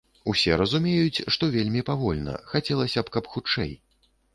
[0.31, 3.77] Усе разумеюць, што вельмі павольна, хацелася б, каб хутчэй.